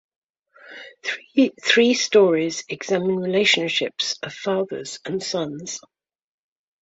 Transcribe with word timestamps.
Three 1.63 1.93
stories 1.93 2.63
examine 2.67 3.17
relationships 3.17 4.17
of 4.23 4.33
fathers 4.33 4.97
and 5.05 5.21
sons. 5.21 5.79